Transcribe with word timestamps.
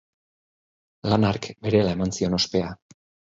Lan 1.11 1.27
hark 1.29 1.45
berehala 1.67 1.93
eman 1.99 2.17
zion 2.19 2.39
ospea. 2.41 2.73